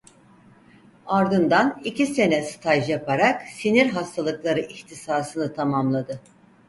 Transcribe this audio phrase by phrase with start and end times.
[1.07, 6.19] Ardından iki sene staj yaparak sinir hastalıkları ihtisasını tamamladı.